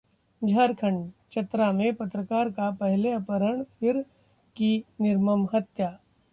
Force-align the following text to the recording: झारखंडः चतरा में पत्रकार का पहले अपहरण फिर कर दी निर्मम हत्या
झारखंडः 0.41 1.11
चतरा 1.31 1.71
में 1.71 1.93
पत्रकार 1.95 2.49
का 2.49 2.69
पहले 2.71 3.11
अपहरण 3.11 3.63
फिर 3.79 3.93
कर 3.93 4.01
दी 4.55 4.83
निर्मम 5.01 5.47
हत्या 5.53 5.97